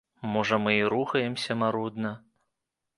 [0.35, 2.19] Можа, мы і рухаемся марудна?